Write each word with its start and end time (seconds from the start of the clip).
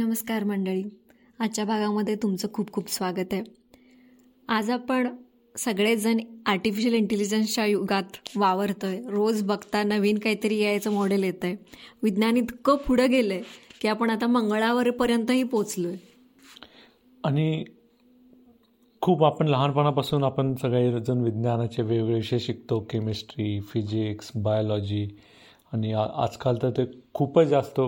नमस्कार 0.00 0.44
मंडळी. 0.44 0.82
आजच्या 1.38 1.64
भागामध्ये 1.64 2.14
तुमचं 2.14 2.48
खूप 2.52 2.70
खूप 2.72 2.88
स्वागत 2.90 3.32
आहे. 3.32 3.42
आज 4.48 4.70
आपण 4.70 5.08
सगळेजण 5.54 6.18
आर्टिफिशियल 6.46 6.94
इंटेलिजन्सच्या 6.94 7.66
युगात 7.66 8.16
वावरतो 8.36 8.86
आहे 8.86 9.00
रोज 9.08 9.42
बघता 9.42 9.82
नवीन 9.82 10.18
काहीतरी 10.18 10.58
यायचं 10.58 10.92
मॉडेल 10.92 11.24
येतं 11.24 11.46
आहे 11.46 11.56
विज्ञान 12.02 12.36
इतकं 12.36 12.76
पुढं 12.76 13.10
गेलं 13.10 13.34
आहे 13.34 13.42
की 13.80 13.88
आपण 13.88 14.10
आता 14.10 14.26
मंगळावरपर्यंतही 14.26 15.42
आहे 15.54 15.96
आणि 17.24 17.64
खूप 19.02 19.24
आपण 19.24 19.48
लहानपणापासून 19.48 20.24
आपण 20.24 20.54
सगळेजण 20.54 21.20
विज्ञानाचे 21.20 21.82
वेगवेगळे 21.82 22.14
विषय 22.14 22.38
शिकतो. 22.38 22.80
केमिस्ट्री 22.90 23.60
फिजिक्स 23.60 24.30
बायोलॉजी 24.36 25.08
आणि 25.72 25.92
आजकाल 25.92 26.56
तर 26.62 26.70
ते 26.70 26.90
खूपच 27.14 27.46
जास्त 27.46 27.80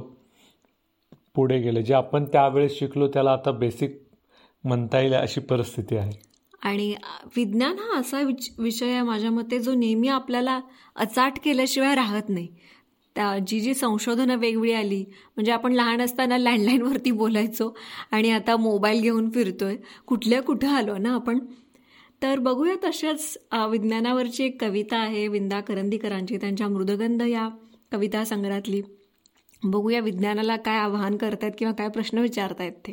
पुढे 1.35 1.59
गेले. 1.59 1.83
जे 1.83 1.95
आपण 1.95 2.25
त्यावेळेस 2.25 2.79
शिकलो 2.79 3.09
त्याला 3.09 3.33
आता 3.33 3.51
बेसिक 3.51 4.01
म्हणता 4.65 5.01
येईल 5.01 5.15
अशी 5.15 5.41
परिस्थिती 5.41 5.97
आहे. 5.97 6.13
आणि 6.63 6.95
विज्ञान 7.37 7.79
हा 7.79 7.99
असा 8.01 8.21
विच 8.21 8.51
विषय 8.59 8.91
आहे 8.93 9.03
माझ्या 9.03 9.31
मते 9.31 9.59
जो 9.59 9.75
नेहमी 9.75 10.09
आपल्याला 10.09 10.61
अचाट 10.97 11.39
केल्याशिवाय 11.45 11.95
राहत 11.95 12.29
नाही. 12.29 12.49
त्या 13.15 13.39
जी 13.47 13.61
जी 13.61 13.75
संशोधनं 13.75 14.37
वेगळी 14.37 14.73
आली 14.73 15.05
म्हणजे 15.37 15.53
आपण 15.53 15.73
लहान 15.73 16.01
असताना 16.01 16.39
लँडलाईनवरती 16.39 17.11
बोलायचो 17.11 17.77
आणि 18.11 18.31
आता 18.31 18.57
मोबाईल 18.57 19.01
घेऊन 19.01 19.31
फिरतोय 19.31 19.77
कुठल्या 20.07 20.43
कुठं 20.43 20.69
आलो 20.69 20.97
ना 20.99 21.15
आपण? 21.15 21.39
तर 22.23 22.39
बघूया 22.39 22.75
तशाच 22.85 23.37
विज्ञानावरची 23.71 24.45
एक 24.45 24.61
कविता 24.61 24.97
आहे 24.97 25.27
विंदा 25.29 25.61
करंदीकरांची 25.61 26.37
त्यांच्या 26.37 26.69
मृदगंध 26.69 27.23
या 27.23 27.49
कविता 27.93 28.25
संग्रहातली. 28.25 28.83
बघूया 29.65 30.01
विज्ञानाला 30.01 30.57
काय 30.57 30.79
आवाहन 30.79 31.17
करतायत 31.17 31.53
किंवा 31.59 31.75
काय 31.75 31.89
प्रश्न 31.89 32.19
विचारतायत 32.19 32.73
ते. 32.87 32.93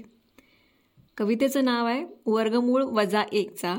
कवितेचं 1.18 1.66
नाव 1.66 1.86
आहे 1.86 2.04
वर्गमूळ 2.26 2.84
वजा 2.84 3.24
एकचा 3.32 3.76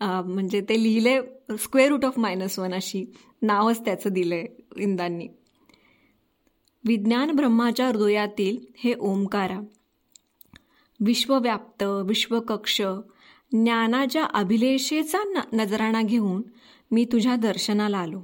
म्हणजे 0.00 0.60
ते 0.60 0.82
लिहिले 0.82 1.18
square 1.58 1.88
root 1.88 2.04
of 2.04 2.18
minus 2.18 2.58
one 2.58 2.74
अशी. 2.74 3.04
नावच 3.42 3.84
त्याचं 3.84 4.10
दिलं 4.10 4.34
आहे 4.34 4.46
इंदांनी. 4.76 5.28
विज्ञान 6.84 7.30
ब्रह्माच्या 7.30 7.86
हृदयातील 7.88 8.58
हे 8.76 8.94
ओंकारा. 9.00 9.60
विश्वव्याप्त 11.00 11.82
विश्वकक्ष 12.06 12.80
ज्ञानाच्या 13.52 14.24
अभिलेषेचा 14.34 15.18
न 15.24 15.40
नजराणा 15.52 16.02
घेऊन 16.02 16.42
मी 16.90 17.04
तुझ्या 17.04 17.36
दर्शनाला 17.36 17.98
आलो. 17.98 18.20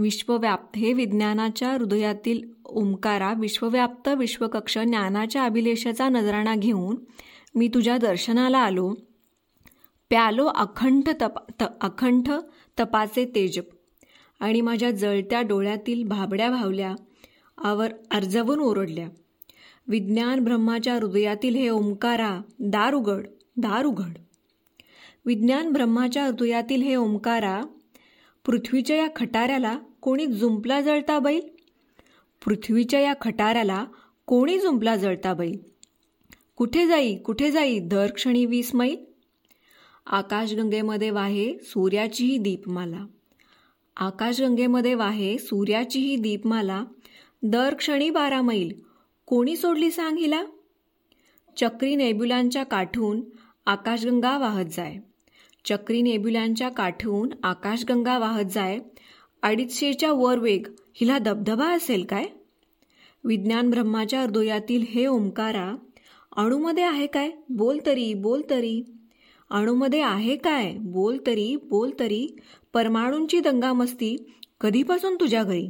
विश्वव्याप्त 0.00 0.78
हे 0.78 0.92
विज्ञानाच्या 0.92 1.72
हृदयातील 1.72 2.50
ओंकारा 2.64 3.32
विश्वव्याप्त 3.32 4.08
विश्वकक्ष 4.08 4.78
ज्ञानाच्या 4.78 5.44
अभिलेषाचा 5.44 6.08
नजराणा 6.08 6.54
घेऊन 6.54 6.96
मी 7.54 7.68
तुझ्या 7.68 7.96
दर्शनाला 7.96 8.58
आलो. 8.58 8.94
प्यालो 10.08 10.46
अखंड 10.46 11.08
तप 11.22 11.38
त 11.60 11.64
अखंड 11.80 12.28
तपाचे 12.80 13.24
तेज. 13.34 13.60
आणि 14.40 14.60
माझ्या 14.60 14.90
जळत्या 14.90 15.42
डोळ्यातील 15.42 16.04
भाबड्या 16.04 16.50
भावल्या 16.50 16.94
आवर 17.58 17.92
अर्जवून 18.10 18.58
ओरडल्या. 18.58 19.08
विज्ञान 19.88 20.40
ब्रह्माच्या 20.40 20.94
हृदयातील 20.94 21.54
हे 21.54 21.68
ओंकारा 21.68 22.40
दार 22.60 22.94
उघड 22.94 23.26
दार 23.56 23.84
उघड 23.84 24.18
विज्ञान 25.26 25.70
ब्रह्माच्या 25.72 26.26
हृदयातील 26.26 26.82
हे 26.82 26.94
ओंकारा 26.94 27.60
पृथ्वीच्या 28.46 28.96
या 28.96 29.08
खटाऱ्याला 29.16 29.78
कोणी 30.02 30.26
जुंपला 30.26 30.80
जळता 30.80 31.18
बैल? 31.18 31.40
पृथ्वीच्या 32.44 33.00
या 33.00 33.14
खटाराला 33.20 33.84
कोणी 34.26 34.58
जुंपला 34.58 34.96
जळता 34.96 35.34
बैल? 35.34 35.58
कुठे 36.56 36.86
जाई 36.86 37.16
कुठे 37.16 37.50
जाई 37.50 37.78
दर 37.78 38.06
क्षणी 38.06 38.46
वीस 38.46 38.74
मैल? 38.74 38.96
आकाशगंगेमध्ये 40.06 41.10
वाहे 41.10 41.58
सूर्याचीही 41.62 42.38
दीपमाला. 42.38 43.06
आकाशगंगेमध्ये 43.96 44.94
वाहे 44.94 45.38
सूर्याचीही 45.38 46.16
दीपमाला. 46.16 46.84
दर 47.42 47.74
क्षणी 47.74 48.10
बारा 48.10 48.42
मैल. 48.42 48.72
कोणी 49.26 49.56
सोडली 49.56 49.90
सांग 49.90 50.18
हिला? 50.18 50.44
चक्री 51.56 51.96
नेब्युलांच्या 51.96 52.62
काठून 52.62 53.20
आकाशगंगा 53.66 54.38
वाहत 54.38 54.64
जाय. 54.64 54.96
चक्री 55.64 56.02
नेब्युलांच्या 56.02 56.68
काठून 56.68 57.28
आकाशगंगा 57.42 58.18
वाहत 58.18 58.44
जाय. 58.44 58.78
अडीचशेच्या 59.42 60.12
वर 60.12 60.38
वेग. 60.38 60.66
हिला 60.94 61.18
धबधबा 61.18 61.68
असेल 61.68 62.04
काय? 62.04 62.26
विज्ञान 63.24 63.70
ब्रह्माच्या 63.70 64.22
हृदयातील 64.22 64.84
हे 64.88 65.06
ओंकारा 65.06 65.74
अणूमध्ये 66.36 66.84
आहे 66.84 67.06
काय? 67.06 67.30
बोल 67.48 67.78
तरी 67.86 68.14
बोल 68.14 68.42
तरी. 68.50 68.82
अणूमध्ये 69.50 70.00
आहे 70.00 70.36
काय? 70.36 70.72
बोल 70.72 71.18
तरी 71.26 71.56
बोल 71.56 71.90
तरी. 72.00 72.26
परमाणूंची 72.72 73.40
दंगामस्ती 73.40 74.16
कधीपासून 74.60 75.14
तुझ्या 75.14 75.42
घरी? 75.42 75.68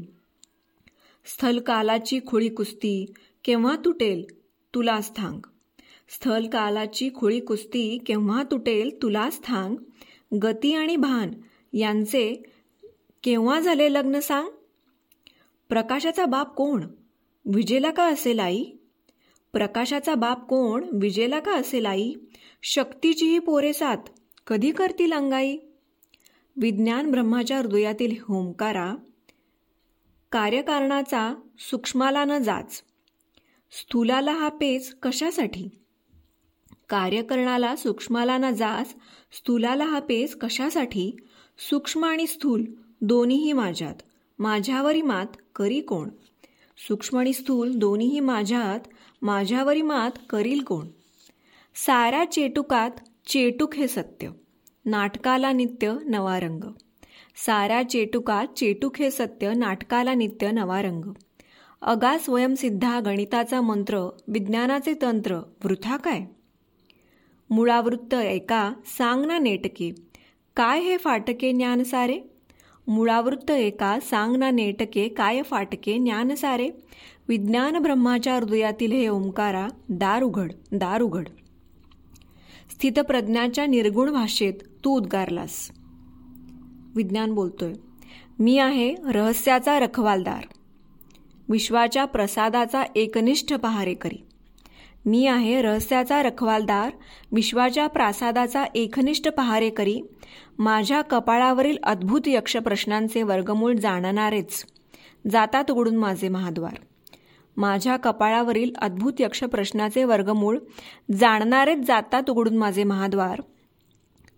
स्थलकालाची 1.25 2.21
खोळी 2.27 2.49
कुस्ती 2.49 3.13
केव्हा 3.45 3.77
तुटेल 3.85 4.25
तुला 4.75 5.01
स्थल 5.01 5.39
स्थलकालाची 6.09 7.11
खोळी 7.15 7.41
कुस्ती 7.41 7.99
केव्हा 8.07 8.43
तुटेल 8.43 9.03
तुलाच 9.03 9.41
थांग. 9.45 9.77
गती 10.39 10.75
आणि 10.75 10.97
भान 10.97 11.31
यांचे 11.73 12.43
केव्हा 13.23 13.61
झाले 13.61 13.93
लग्न 13.93 14.21
सांग? 14.21 14.49
प्रकाशाचा 15.69 16.25
बाप 16.25 16.55
कोण? 16.55 16.87
विजेला 17.45 17.91
का 17.91 18.05
असेल 18.05 18.41
आई 18.41 18.65
प्रकाशाचा 19.53 20.15
बाप 20.15 20.47
कोण? 20.49 20.85
विजेला 20.93 21.41
का 21.41 21.55
असेल 21.55 21.87
आई 21.87 22.13
शक्तीचीही 22.63 23.39
पोरे 23.39 23.73
साथ 23.73 23.97
कधी 24.47 24.71
करतील 24.71 25.13
अंगाई? 25.13 25.59
विज्ञान 26.57 27.11
ब्रह्माच्या 27.11 27.59
हृदयातील 27.59 28.17
होमकारा 28.21 28.95
कार्यकारणाचा 30.33 31.35
सूक्ष्माला 31.59 32.25
न 32.25 32.39
जाच. 32.39 32.83
स्थूलाला 33.73 34.33
हा 34.33 34.49
पेच 34.49 34.95
कशासाठी? 35.03 35.69
कार्यकरणाला 36.89 37.77
सूक्ष्माला 37.77 38.39
न 38.39 38.51
जाच 38.51 38.95
स्थूलाला 39.33 39.85
हा 39.85 40.01
पेच 40.01 40.37
कशासाठी? 40.37 41.17
सूक्ष्म 41.59 42.05
आणि 42.05 42.27
स्थूल 42.27 42.65
दोन्हीही 43.01 43.53
माझ्यात. 43.53 43.95
माझ्यावरी 44.39 45.03
मात 45.03 45.27
करी 45.57 45.81
कोण? 45.81 46.09
सूक्ष्म 46.89 47.19
आणि 47.19 47.33
स्थूल 47.33 47.73
दोन्हीही 47.75 48.21
माझ्यात 48.21 48.81
माझ्यावरी 49.23 49.83
मात 49.83 50.11
करील 50.31 50.63
कोण? 50.63 50.89
साऱ्या 51.75 52.25
चेटुकात 52.25 52.91
चेटुक 53.27 53.75
हे 53.75 53.89
सत्य 53.89 54.31
नाटकाला 54.85 55.53
नित्य 55.53 55.95
नवा 56.07 56.41
रंग. 56.41 56.65
साऱ्या 57.47 57.89
चेटुकात 57.89 58.47
चेटुक 58.47 58.97
हे 58.99 59.11
सत्य 59.11 59.55
नाटकाला 59.55 60.15
नित्य 60.15 60.51
नवा 60.51 60.83
रंग. 60.83 61.13
अगा 61.83 62.19
स्वयंसिद्धा 62.19 63.01
गणिताचा 63.01 63.61
मंत्र 63.61 63.99
विज्ञानाचे 64.29 64.95
तंत्र 65.03 65.35
वृथा 65.37 65.97
काय? 65.97 66.21
मुळावृत्त 67.51 68.15
एका 68.15 68.73
सांग 68.99 69.25
ना 69.25 69.39
नेटके. 69.39 69.95
काय 70.57 70.81
हे 70.81 70.97
फाटके 70.97 71.53
ज्ञान 71.53 71.83
सारे? 71.83 72.21
मुळावृत्त 72.87 73.51
एका 73.51 73.99
सांग 74.01 74.37
ना 74.37 74.51
नेटके 74.51 75.09
काय 75.09 75.43
फाटके 75.43 75.99
ज्ञान 75.99 76.35
सारे 76.35 76.71
विज्ञान 77.29 77.79
ब्रह्माच्या 77.79 78.37
हृदयातील 78.37 78.93
हे 78.93 79.09
ओंकारा 79.09 79.69
दार 79.89 80.23
उघड 80.23 80.53
दार 80.73 81.03
उघड 81.03 81.29
स्थितप्रज्ञाच्या 82.71 83.67
निर्गुण 83.67 84.13
भाषेत 84.13 84.55
तू 84.85 84.97
उद्गारलास. 84.97 85.71
विज्ञान 86.97 87.35
बोलतोय 87.35 87.73
मी 88.39 88.59
आहे 88.59 88.95
रहस्याचा 88.95 89.79
रखवालदार. 89.81 90.45
विश्वाच्या 91.49 92.05
प्रसादाचा 92.05 92.83
एकनिष्ठ 92.97 93.55
पहारेकरी. 93.55 94.27
मी 95.07 95.27
आहे 95.27 95.63
रहस्याचा 95.63 96.23
रखवालदार 96.23 96.91
विश्वाच्या 97.33 97.87
प्रासादाचा 97.87 98.65
एकनिष्ठ 98.75 99.29
पहारेकरी 99.29 100.01
माझ्या 100.59 101.03
कपाळावरील 101.03 101.77
अद्भुत 101.83 102.21
यक्ष 102.27 102.57
प्रश्नांचे 102.57 103.23
वर्गमूळ 103.23 103.75
जाणणारेच. 103.75 104.65
जातात 105.31 105.71
उघडून 105.71 105.97
माझे 105.97 106.29
महाद्वार. 106.29 106.77
माझ्या 107.57 107.97
कपाळावरील 107.97 108.71
अद्भुत 108.79 109.13
यक्ष 109.19 109.45
प्रश्नाचे 109.45 110.05
वर्गमूळ 110.05 110.59
जाणणारेच 111.13 111.79
जातात 111.79 112.31
उघडून 112.31 112.57
माझे 112.57 112.85
महाद्वार. 112.85 113.41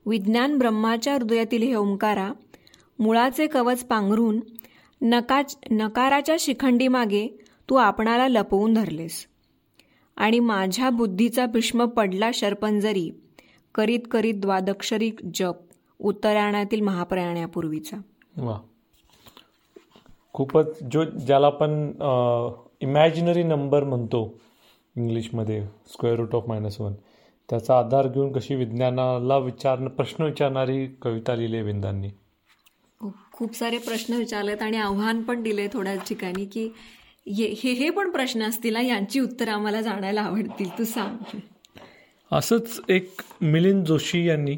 विज्ञान 0.06 0.58
ब्रह्माच्या 0.58 1.14
हृदयातील 1.14 1.62
हे 1.62 1.74
ओंकारा 1.74 2.32
मुळाचे 2.98 3.46
कवच 3.46 3.84
पांघरून 3.84 4.40
नका 5.02 5.42
नकाराच्या 5.70 6.36
शिखंडीमागे 6.40 7.26
तू 7.70 7.74
आपणाला 7.74 8.28
लपवून 8.28 8.74
धरलेस. 8.74 9.26
आणि 10.22 10.38
माझ्या 10.38 10.90
बुद्धीचा 10.90 11.46
भीष्म 11.46 11.84
पडला 11.86 12.30
शरपंजरी. 12.34 13.10
करीत 13.74 14.00
करीत 14.10 14.34
द्वादक्षरी 14.34 15.10
जप 15.34 15.60
उत्तरायणातील 16.00 16.80
महाप्रयाणापूर्वीचा. 16.80 17.96
वा. 18.36 18.58
खूपच 20.34 20.78
जो 20.92 21.04
ज्याला 21.04 21.46
आपण 21.46 21.92
इमॅजिनरी 22.80 23.42
नंबर 23.42 23.84
म्हणतो 23.84 24.22
इंग्लिशमध्ये 24.96 25.60
square 25.92 26.16
root 26.16 26.34
of 26.34 26.48
minus 26.48 26.80
one 26.80 26.92
त्याचा 27.48 27.78
आधार 27.78 28.08
घेऊन 28.08 28.32
कशी 28.32 28.54
विज्ञानाला 28.54 29.38
विचार 29.38 29.86
प्रश्न 29.88 30.24
विचारणारी 30.24 30.86
कविता 31.02 31.34
लिहिली 31.34 31.56
आहे 31.56 31.64
विंदांनी 31.64 32.10
खूप 33.32 33.54
सारे 33.56 33.78
प्रश्न 33.78 34.14
विचारलेत 34.14 34.62
आणि 34.62 34.76
आव्हान 34.76 35.22
पण 35.22 35.42
दिले 35.42 35.66
थोड्या 35.72 35.94
ठिकाणी 36.08 36.44
की 36.44 36.68
हे 37.26 37.72
हे 37.72 37.88
पण 37.90 38.10
प्रश्न 38.10 38.42
असतील 38.42 38.76
यांची 38.76 39.20
उत्तरं 39.20 39.50
आम्हाला 39.50 39.80
जाणायला 39.80 40.20
आवडतील 40.20 40.68
तू 40.78 40.84
सांग. 40.84 41.38
असंच 42.30 42.80
एक 42.88 43.20
मिलिंद 43.40 43.84
जोशी 43.86 44.24
यांनी 44.26 44.56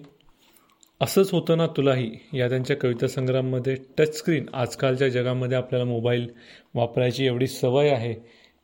असंच 1.00 1.30
होतं 1.30 1.56
ना 1.56 1.66
तुलाही 1.66 2.10
या 2.32 2.48
त्यांच्या 2.48 2.76
कविता 2.76 3.06
संग्राममध्ये 3.06 3.76
टचस्क्रीन 3.98 4.46
आजकालच्या 4.54 5.08
जगामध्ये 5.08 5.58
आपल्याला 5.58 5.84
मोबाईल 5.84 6.28
वापरायची 6.74 7.26
एवढी 7.26 7.46
सवय 7.46 7.88
आहे 7.88 8.14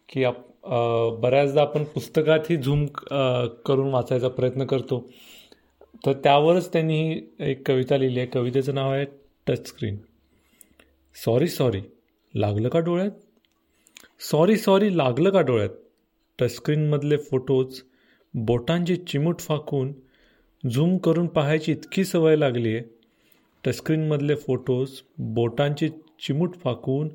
की 0.08 0.24
आप 0.24 0.36
बऱ्याचदा 1.20 1.60
आपण 1.60 1.84
पुस्तकातही 1.84 2.56
झूम 2.56 2.86
करून 3.66 3.92
वाचायचा 3.92 4.28
प्रयत्न 4.28 4.66
करतो. 4.66 5.08
तर 6.06 6.12
त्यावरच 6.12 6.72
त्यांनी 6.72 7.02
ही 7.02 7.20
एक 7.40 7.66
कविता 7.68 7.96
लिहिली 7.96 8.18
आहे. 8.18 8.28
कवितेचं 8.28 8.74
नाव 8.74 8.92
आहे 8.92 9.04
टचस्क्रीन 9.46 9.96
सॉरी 11.14 11.48
सॉरी 11.48 11.80
लागलं 12.34 12.68
का 12.68 12.78
डोळ्यात? 12.78 13.10
सॉरी 14.20 14.56
सॉरी 14.56 14.96
लागलं 14.96 15.30
का 15.30 15.40
डोळ्यात? 15.40 15.68
टचस्क्रीनमधले 16.38 17.16
फोटोज 17.16 17.80
बोटांची 18.34 18.96
चिमूट 18.96 19.38
फाकून 19.38 19.92
झूम 20.74 20.98
करून 20.98 21.26
पाहायची 21.26 21.72
इतकी 21.72 22.04
सवय 22.04 22.36
लागली 22.36 22.74
आहे 22.74 22.82
टचस्क्रीनमधले 23.64 24.34
फोटोज 24.34 24.90
बोटांची 25.18 25.88
चिमूट 25.88 26.54
फाकून 26.54 27.08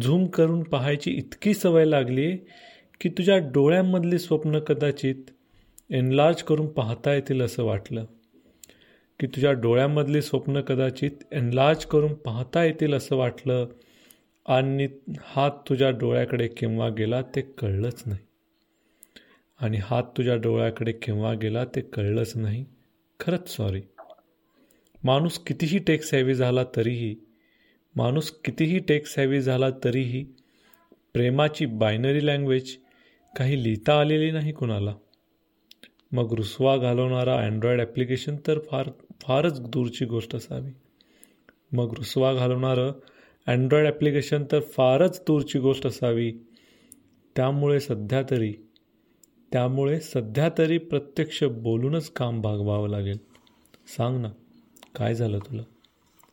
झूम 0.00 0.26
करून 0.26 0.62
पाहायची 0.62 1.10
इतकी 1.10 1.54
सवय 1.54 1.84
लागली 1.84 2.26
आहे 2.26 2.36
की 3.00 3.08
तुझ्या 3.08 3.38
डोळ्यांमधली 3.38 4.18
स्वप्न 4.18 4.58
कदाचित 4.58 5.14
एनलार्ज 5.90 6.42
करून 6.42 6.66
पाहता 6.66 7.14
येतील 7.14 7.42
असं 7.42 7.64
वाटलं. 7.64 8.04
की 9.20 9.26
तुझ्या 9.26 9.52
डोळ्यामधली 9.52 10.22
स्वप्न 10.22 10.60
कदाचित 10.60 11.10
एनलार्ज 11.32 11.84
करून 11.84 12.14
पाहता 12.14 12.64
येतील 12.64 12.94
असं 12.94 13.16
वाटलं 13.16 13.66
आणि 14.46 14.88
हात 15.20 15.50
तुझ्या 15.68 15.90
डोळ्याकडे 15.90 16.48
केव्हा 16.48 16.88
गेला 16.88 17.22
ते 17.22 17.40
कळलंच 17.40 18.02
नाही. 18.06 18.20
आणि 19.60 19.78
हात 19.82 20.02
तुझ्या 20.16 20.36
डोळ्याकडे 20.36 20.92
केव्हा 20.92 21.32
गेला 21.34 21.64
ते 21.64 21.80
कळलंच 21.80 22.36
नाही. 22.36 22.64
खरंच 23.20 23.56
सॉरी 23.56 23.80
माणूस 25.04 25.38
कितीही 25.38 25.78
टेक 25.78 26.02
सॅवी 26.02 26.34
झाला 26.34 26.64
तरीही 26.76 27.14
माणूस 27.96 28.30
कितीही 28.30 28.78
टेक 28.78 29.06
सॅवी 29.06 29.40
झाला 29.40 29.70
तरीही 29.84 30.24
प्रेमाची 31.12 31.66
बायनरी 31.66 32.26
लँग्वेज 32.26 32.76
काही 33.36 33.62
लिहिता 33.62 34.00
आलेली 34.00 34.30
नाही 34.30 34.52
कुणाला. 34.52 34.94
मग 36.12 36.32
रुसवा 36.32 36.76
घालवणारा 36.76 37.36
अँड्रॉइड 37.36 37.80
ॲप्लिकेशन 37.80 38.36
तर 38.46 38.58
फार 38.58 38.90
फारच 39.22 39.60
दूरची 39.60 40.04
गोष्ट 40.04 40.34
असावी. 40.34 40.72
मग 41.72 41.94
रुसवा 41.94 42.32
घालवणारं 42.34 42.92
अँड्रॉइड 43.46 43.86
ॲप्लिकेशन 43.86 44.44
तर 44.52 44.60
फारच 44.60 45.20
दूरची 45.26 45.58
गोष्ट 45.58 45.86
असावी. 45.86 46.30
त्यामुळे 47.36 47.80
सध्या 47.80 48.22
तरी 48.22 48.52
त्यामुळे 49.52 50.00
सध्या 50.00 50.48
तरी 50.58 50.78
प्रत्यक्ष 50.78 51.42
बोलूनच 51.44 52.10
काम 52.10 52.40
भागवावं 52.40 52.88
लागेल. 52.88 53.18
सांग 53.96 54.20
ना 54.20 54.28
काय 54.94 55.14
झालं 55.14 55.38
तुला? 55.38 55.62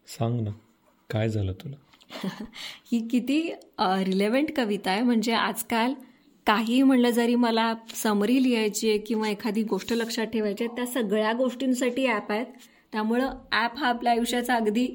सांग 0.08 0.40
ना 0.42 0.52
काय 1.10 1.30
झालं 1.30 1.54
तुला? 1.54 1.76
ही 2.92 3.08
किती 3.08 3.42
रिलेव्हंट 3.80 4.52
कविता 4.56 4.92
आहे. 4.92 5.02
म्हणजे 5.02 5.34
आजकाल 5.34 5.94
काही 6.48 6.82
म्हणलं 6.84 7.10
जरी 7.10 7.36
मला 7.36 7.74
समरी 7.96 8.42
लिहायची 8.44 8.90
आहे 8.90 8.98
किंवा 8.98 9.30
एखादी 9.30 9.64
गोष्ट 9.64 9.94
लक्षात 9.94 10.28
ठेवायची 10.28 10.64
आहे 10.64 10.76
त्या 10.76 10.86
सगळ्या 10.86 11.34
गोष्टींसाठी 11.34 12.06
ॲप 12.08 12.32
आहेत. 12.32 12.46
त्यामुळं 12.92 13.30
ॲप 13.52 13.78
हा 13.78 13.88
आपल्या 13.88 14.12
आयुष्याचा 14.12 14.56
अगदी 14.56 14.88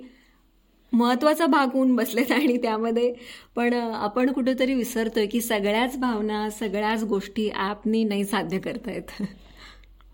महत्त्वाचा 0.93 1.47
भाग 1.47 1.73
होऊन 1.73 1.95
बसलेत 1.97 2.31
आणि 2.33 2.57
त्यामध्ये 2.57 3.13
पण 3.57 3.75
आपण 3.75 4.33
कुठेतरी 4.33 4.75
विसरतोय 4.75 5.27
की 5.27 5.41
सगळ्याच 5.41 5.99
भावना 5.99 6.49
सगळ्याच 6.51 7.05
गोष्टी 7.05 7.49
ॲपनी 7.51 8.03
नाही 8.05 8.25
साध्य 8.25 8.59
करतायत. 8.59 9.23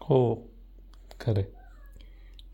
हो 0.01 0.35
खरे 1.21 1.43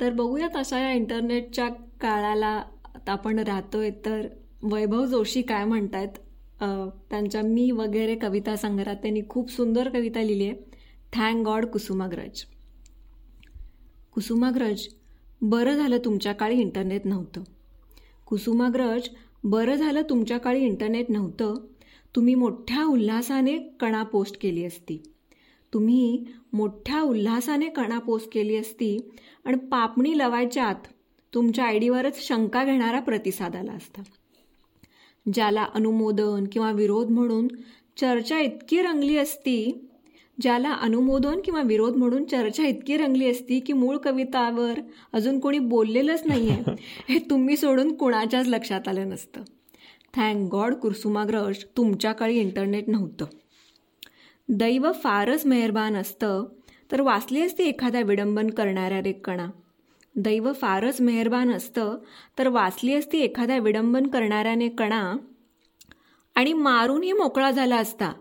तर 0.00 0.12
बघूयात 0.12 0.56
अशा 0.56 0.80
या 0.80 0.92
इंटरनेटच्या 0.92 1.68
काळाला 2.00 2.62
आपण 3.08 3.38
राहतोय 3.38 3.90
तर 4.04 4.26
वैभव 4.62 5.04
जोशी 5.06 5.42
काय 5.42 5.64
म्हणतायत? 5.64 6.18
त्यांच्या 7.10 7.42
मी 7.42 7.70
वगैरे 7.70 8.14
कविता 8.14 8.54
संग्रहात 8.56 8.96
त्यांनी 8.96 9.20
खूप 9.28 9.50
सुंदर 9.50 9.88
कविता 9.88 10.22
लिहिली 10.22 10.48
आहे. 10.48 10.54
Thank 11.12 11.44
God 11.44 11.66
Kusumagraj. 11.66 12.42
कुसुमाग्रज 14.14 14.86
बरं 15.42 15.76
झालं 15.76 15.98
तुमच्या 16.04 16.32
काळी 16.32 16.60
इंटरनेट 16.60 17.06
नव्हतं. 17.06 17.42
कुसुमाग्रज 18.28 19.08
बरं 19.44 19.74
झालं 19.74 20.02
तुमच्या 20.10 20.38
काळी 20.38 20.60
इंटरनेट 20.60 21.10
नव्हतं. 21.10 21.54
तुम्ही 22.16 22.34
मोठ्या 22.34 22.84
उल्हासाने 22.84 23.58
कणा 23.80 24.02
पोस्ट 24.02 24.42
केली 24.42 24.64
असती. 24.64 25.02
तुम्ही 25.74 26.24
मोठ्या 26.52 27.02
उल्हासाने 27.02 27.68
कणा 27.68 27.98
पोस्ट 27.98 28.32
केली 28.32 28.56
असती 28.56 28.98
आणि 29.44 29.56
पापणी 29.56 30.18
लवायच्या 30.18 30.64
आत 30.64 30.86
तुमच्या 31.34 31.64
आयडीवरच 31.64 32.28
शंका 32.28 32.64
घेणारा 32.64 33.00
प्रतिसाद 33.00 33.56
आला 33.56 33.72
असता. 33.72 34.02
ज्याला 35.32 35.66
अनुमोदन 35.74 36.44
किंवा 36.52 36.72
विरोध 36.72 37.10
म्हणून 37.10 37.48
चर्चा 37.96 38.40
इतकी 38.40 38.82
रंगली 38.82 39.16
असती 39.16 39.87
ज्याला 40.40 40.72
अनुमोदन 40.72 41.40
किंवा 41.44 41.62
विरोध 41.62 41.96
म्हणून 41.96 42.24
चर्चा 42.24 42.66
इतकी 42.66 42.96
रंगली 42.96 43.30
असती 43.30 43.60
की 43.60 43.72
मूळ 43.72 43.96
कवितावर 43.96 44.80
अजून 45.12 45.40
कोणी 45.40 45.58
बोललेलंच 45.58 46.22
नाहीये 46.24 46.74
हे 47.08 47.18
तुम्ही 47.18 47.56
सोडून 47.56 47.96
कुणाच्याच 47.96 48.48
लक्षात 48.48 48.88
आलं 48.88 49.08
नसतं. 49.08 49.42
थँक 50.14 50.50
गॉड 50.50 50.74
कुरसुमाग्रज 50.74 51.64
तुमच्या 51.76 52.12
काळी 52.12 52.38
इंटरनेट 52.38 52.88
नव्हतं. 52.88 53.24
दैव 54.48 54.92
फारच 54.92 55.46
मेहरबान 55.46 55.96
असतं 55.96 56.44
तर 56.92 57.00
वाचली 57.00 57.42
असती 57.42 57.64
एखाद्या 57.64 58.00
विडंबन 58.00 58.50
करणाऱ्या 58.50 59.02
रेकणा 59.02 59.46
दैव 60.16 60.52
फारच 60.52 61.00
मेहरबान 61.00 61.52
असतं 61.52 61.96
तर 62.38 62.48
वाचली 62.48 62.94
असती 62.94 63.18
एखाद्या 63.18 63.58
विडंबन 63.58 64.06
करणाऱ्याने 64.06 64.68
कणा. 64.68 65.16
आणि 66.34 66.52
मारूनही 66.52 67.12
मोकळा 67.12 67.50
झाला 67.50 67.76
असता 67.76 68.12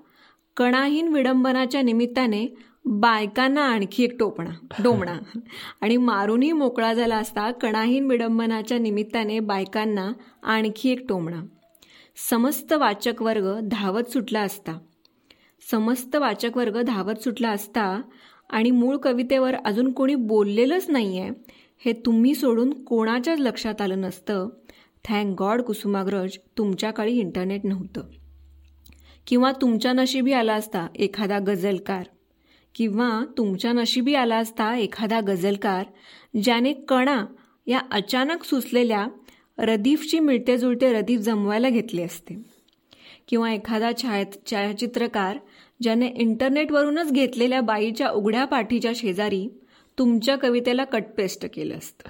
कणाहीन 0.58 1.08
विडंबनाच्या 1.08 1.82
निमित्ताने 1.82 2.56
बायकांना 2.86 3.62
आणखी 3.62 4.04
एक 4.04 4.20
टोपणा 4.20 4.68
डोमणा. 4.84 5.40
आणि 5.82 5.98
मारूनही 5.98 6.52
मोकळा 6.52 6.94
झाला 6.94 7.18
असता 7.18 7.52
कणाहीन 7.52 8.08
विडंबनाच्या 8.08 8.80
निमित्ताने 8.80 9.40
बायकांना 9.40 10.12
आणखी 10.44 10.90
एक 10.90 11.08
टोमणा. 11.10 11.44
समस्त 12.30 12.74
वाचक 12.74 13.22
वर्ग 13.22 13.60
धावत 13.60 14.04
सुटला 14.04 14.42
असता. 14.42 14.78
समस्त 15.72 16.16
वाचक 16.16 16.58
वर्ग 16.58 16.82
धावत 16.82 17.24
सुटला 17.24 17.50
असता 17.50 18.02
आणि 18.50 18.72
मूळ 18.72 18.98
कवितेवर 18.98 19.56
अजून 19.56 19.92
कोणी 19.92 20.16
बोललेलंच 20.16 20.86
नाही 20.90 21.20
आहे 21.20 21.30
हे 21.86 21.94
तुम्ही 21.94 22.36
सोडून 22.36 22.84
कोणाच्याच 22.84 23.40
लक्षात 23.40 23.82
आलं 23.82 24.02
नसतं. 24.02 24.50
थँक 25.06 25.36
गॉड 25.40 25.62
कुसुमाग्रज 25.62 26.32
तुमच्या 26.58 26.92
काळी 26.92 27.20
इंटरनेट 27.20 27.62
नव्हतं. 27.64 28.02
किंवा 29.28 29.52
तुमच्या 29.52 29.94
नशिबी 29.94 30.34
आला 30.34 30.54
असता 30.54 30.88
एखादा 30.96 31.40
गझलकार 31.40 32.04
किंवा 32.76 33.26
तुमच्या 33.38 33.72
नशिबी 33.72 34.16
आला 34.16 34.36
असता 34.36 34.78
एखादा 34.78 35.20
गझलकार 35.20 35.84
ज्याने 36.44 36.74
कणा 36.74 37.26
या 37.68 37.80
अचानक 37.92 38.44
सुचलेल्या 38.44 39.08
रदीफची 39.58 40.20
मिळते 40.20 40.58
जुळते 40.58 40.94
रदीफ 40.94 41.20
जमवायला 41.20 41.70
घेतले 41.70 42.04
असते. 42.04 42.42
किंवा 43.28 43.54
एखादा 43.54 43.92
छाया 44.02 44.24
छायाचित्रकार 44.52 45.38
ज्याने 45.82 46.08
इंटरनेटवरूनच 46.08 47.12
घेतलेल्या 47.12 47.62
बाईच्या 47.62 48.10
उघड्या 48.10 48.46
पाठीच्या 48.46 48.92
शेजारी 48.96 49.50
तुमच्या 49.98 50.36
कवितेला 50.36 50.84
कटपेस्ट 50.84 51.46
केलं 51.54 51.78
असतं. 51.78 52.10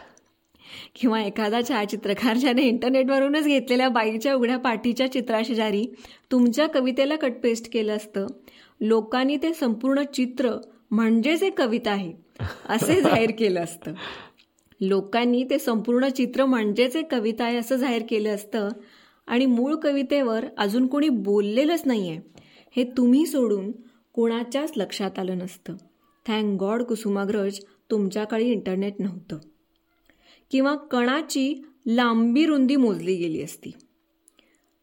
किंवा 0.96 1.22
एखादा 1.22 1.62
छायाचित्रकार 1.70 2.38
ज्याने 2.38 2.62
इंटरनेटवरूनच 2.62 3.46
घेतलेल्या 3.46 3.90
बाईच्या 3.90 4.36
उघड्या 4.36 4.58
पाठीच्या 4.58 5.12
चित्राशेजारी 5.12 5.86
तुमच्या 6.32 6.68
कवितेला 6.68 7.16
कटपेस्ट 7.16 7.74
केलं 7.74 7.96
असतं. 7.96 8.28
लोकांनी 8.82 9.38
ते 9.38 9.54
संपूर्ण 9.54 10.04
चित्र 10.14 10.52
म्हणजेच 10.92 11.44
एक 11.44 11.62
कविता 11.62 11.92
आहे 11.92 12.14
असे 12.70 13.02
जाहीर 13.02 13.32
केलं 13.40 13.64
असतं. 13.64 13.94
लोकांनी 14.82 15.44
ते 15.44 15.60
संपूर्ण 15.60 16.08
चित्र 16.08 16.46
म्हणजेच 16.46 16.96
एक 16.96 17.12
कविता 17.12 17.46
आहे 17.46 17.58
असं 17.58 17.76
जाहीर 17.76 18.02
केलं 18.10 18.36
असतं. 18.36 18.70
आणि 19.28 19.46
मूळ 19.46 19.76
कवितेवर 19.76 20.46
अजून 20.58 20.88
कोणी 20.88 21.10
बोललेलंच 21.10 21.82
नाही 21.86 22.10
आहे 22.10 22.20
हे 22.76 22.84
तुम्ही 22.84 23.26
सोडून 23.26 23.72
कोणाच्याच 24.14 24.72
लक्षात 24.76 25.20
आलं 25.20 25.38
नसतं. 25.38 25.76
थँक 26.26 26.60
गॉड 26.60 26.84
कुसुमाग्रज 26.84 27.60
तुमच्या 27.92 28.24
काळी 28.24 28.52
इंटरनेट 28.52 28.94
नव्हतं. 29.00 29.38
किंवा 30.52 30.76
कणाची 30.76 31.62
लांबी 31.86 32.46
रुंदी 32.46 32.76
मोजली 32.76 33.16
गेली 33.16 33.42
असती. 33.42 33.72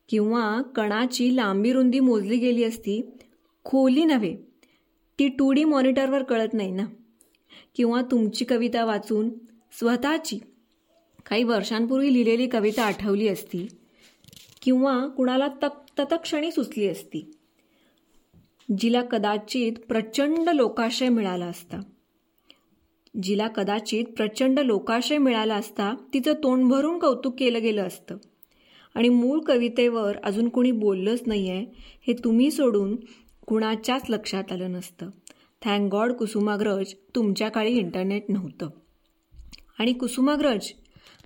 किंवा 0.08 0.62
कणाची 0.62 1.36
लांबी 1.36 1.72
रुंदी 1.72 2.00
मोजली 2.00 2.36
गेली 2.36 2.64
असती 2.64 3.02
खोली 3.64 4.04
नव्हे 4.04 4.36
ती 5.18 5.28
टू 5.28 5.52
डी 5.52 5.64
मॉनिटरवर 5.64 6.22
कळत 6.22 6.54
नाही 6.54 6.70
ना? 6.70 6.84
किंवा 7.76 8.02
तुमची 8.02 8.44
कविता 8.44 8.84
वाचून 8.84 9.30
स्वतःची 9.78 10.38
काही 11.26 11.44
वर्षांपूर्वी 11.44 12.12
लिहिलेली 12.12 12.46
कविता 12.46 12.82
आठवली 12.84 13.28
असती 13.28 13.66
किंवा 14.62 15.06
कुणाला 15.06 15.48
तक 15.48 16.00
ततक्षणी 16.00 16.52
सुचली 16.52 16.88
असती 16.88 17.30
जिला 18.78 19.02
कदाचित 19.02 19.72
प्रचंड 19.88 20.48
लोकाशय 20.48 21.08
मिळाला 21.08 21.46
असता. 21.46 21.80
जिला 23.22 23.48
कदाचित 23.48 24.04
प्रचंड 24.16 24.60
लोकाशय 24.60 25.18
मिळाला 25.18 25.54
असता 25.54 25.94
तिचं 26.14 26.32
तोंड 26.32 26.70
भरून 26.70 26.98
कौतुक 26.98 27.34
केलं 27.38 27.62
गेलं 27.62 27.86
असतं. 27.86 28.16
आणि 28.94 29.08
मूळ 29.08 29.40
कवितेवर 29.40 30.16
अजून 30.24 30.48
कोणी 30.48 30.70
बोललंच 30.70 31.22
नाही 31.26 31.50
आहे 31.50 31.66
हे 32.06 32.12
तुम्ही 32.12 32.50
सोडून 32.50 32.96
कुणाच्याच 33.46 34.02
लक्षात 34.08 34.52
आलं 34.52 34.72
नसतं. 34.72 35.10
थँक 35.62 35.92
गॉड 35.92 36.12
कुसुमाग्रज 36.12 36.94
तुमच्या 37.14 37.48
काळी 37.48 37.78
इंटरनेट 37.78 38.24
नव्हतं. 38.28 38.68
आणि 39.78 39.92
कुसुमाग्रज 39.92 40.72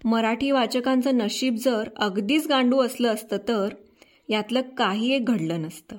मराठी 0.04 0.50
वाचकांचं 0.50 1.16
नशीब 1.16 1.54
जर 1.54 1.88
अगदीच 1.96 2.48
गांडू 2.48 2.78
असलं 2.80 3.08
असतं 3.08 3.36
तर 3.48 3.68
यातलं 4.28 4.60
काही 4.60 5.12
एक 5.12 5.24
घडलं 5.24 5.62
नसतं. 5.62 5.96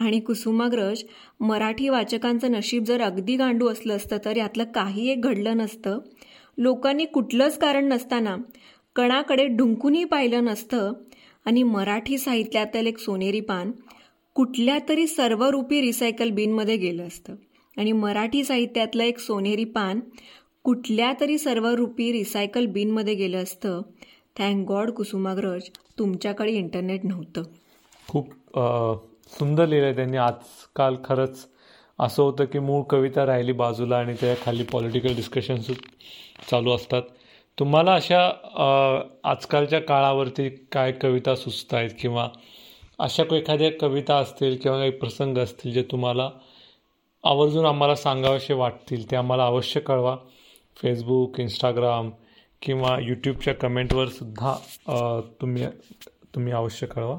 आणि 0.00 0.20
कुसुमाग्रज 0.20 1.02
मराठी 1.40 1.88
वाचकांचं 1.88 2.52
नशीब 2.52 2.84
जर 2.84 3.02
अगदी 3.02 3.36
गांडू 3.36 3.68
असलं 3.68 3.96
असतं 3.96 4.16
तर 4.24 4.36
यातलं 4.36 4.64
काही 4.64 5.08
एक 5.08 5.20
घडलं 5.20 5.56
नसतं. 5.56 5.98
लोकांनी 6.58 7.04
कुठलंच 7.04 7.58
कारण 7.58 7.88
नसताना 7.88 8.36
कणाकडे 8.96 9.46
ढुंकूनही 9.46 10.04
पाहिलं 10.04 10.44
नसतं. 10.44 10.92
आणि 11.44 11.62
मराठी 11.62 12.18
साहित्यातील 12.18 12.86
एक 12.86 12.98
सोनेरी 12.98 13.40
पान 13.40 13.70
कुठल्या 14.34 14.78
तरी 14.88 15.06
सर्वरूपी 15.06 15.80
रिसायकल 15.80 16.30
बिनमध्ये 16.30 16.76
गेलं 16.76 17.06
असतं. 17.06 17.34
आणि 17.76 17.92
मराठी 17.92 18.44
साहित्यातलं 18.44 19.02
एक 19.02 19.18
सोनेरी 19.18 19.64
पान 19.64 20.00
कुठल्या 20.64 21.12
तरी 21.20 21.38
सर्वरूपी 21.38 22.12
रिसायकल 22.12 22.66
बिनमध्ये 22.66 23.14
गेलं 23.14 23.42
असतं. 23.42 23.82
थँक 24.38 24.66
गॉड 24.68 24.90
कुसुमाग्रज 24.90 25.62
तुमच्याकडे 25.98 26.52
इंटरनेट 26.52 27.04
नव्हतं. 27.04 27.42
खूप 28.08 28.58
सुंदर 29.30 29.66
लिहिलं 29.66 29.86
आहे 29.86 29.96
त्यांनी. 29.96 30.16
आजकाल 30.16 30.96
खरंच 31.04 31.46
असं 31.98 32.22
होतं 32.22 32.44
की 32.44 32.58
मूळ 32.58 32.82
कविता 32.90 33.24
राहिली 33.26 33.52
बाजूला 33.52 33.98
आणि 33.98 34.14
त्या 34.20 34.34
खाली 34.44 34.62
पॉलिटिकल 34.62 35.14
डिस्कशन्स 35.16 35.70
चालू 36.50 36.74
असतात. 36.74 37.02
तुम्हाला 37.58 37.94
अशा 37.94 38.20
आजकालच्या 39.24 39.80
काळावरती 39.80 40.48
काय 40.72 40.92
कविता 40.92 41.34
सुचत 41.34 41.74
आहेत 41.74 41.90
किंवा 42.00 42.28
अशा 42.98 43.22
एखाद्या 43.36 43.70
कविता 43.80 44.16
असतील 44.16 44.56
किंवा 44.56 44.78
काही 44.78 44.90
प्रसंग 44.90 45.38
असतील 45.38 45.72
जे 45.72 45.82
तुम्हाला 45.90 46.28
आवर्जून 47.24 47.66
आम्हाला 47.66 47.94
सांगावेसे 47.94 48.54
वाटतील 48.54 49.10
ते 49.10 49.16
आम्हाला 49.16 49.46
अवश्य 49.46 49.80
कळवा. 49.80 50.16
फेसबुक 50.76 51.40
इंस्टाग्राम 51.40 52.10
किंवा 52.62 52.96
यूट्यूबच्या 53.02 53.54
कमेंटवर 53.54 54.08
सुद्धा 54.08 54.54
तुम्ही 55.40 55.66
तुम्ही 56.34 56.52
अवश्य 56.52 56.86
कळवा. 56.86 57.18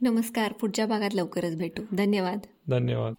नमस्कार 0.00 0.52
पुढच्या 0.52 0.86
भागात 0.86 1.14
लवकरच 1.14 1.56
भेटू. 1.56 1.82
धन्यवाद. 1.92 2.38
धन्यवाद. 2.70 3.14